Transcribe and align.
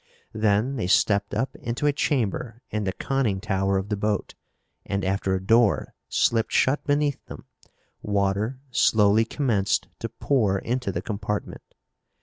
Then 0.33 0.77
they 0.77 0.87
stepped 0.87 1.35
up 1.35 1.55
into 1.57 1.85
a 1.85 1.93
chamber 1.93 2.63
in 2.71 2.85
the 2.85 2.91
conning 2.93 3.39
tower 3.39 3.77
of 3.77 3.89
the 3.89 3.95
boat 3.95 4.33
and, 4.83 5.05
after 5.05 5.35
a 5.35 5.39
door 5.39 5.93
slipped 6.09 6.51
shut 6.51 6.83
beneath 6.87 7.23
them, 7.27 7.45
water 8.01 8.59
slowly 8.71 9.25
commenced 9.25 9.89
to 9.99 10.09
pour 10.09 10.57
into 10.57 10.91
the 10.91 11.03
compartment. 11.03 11.75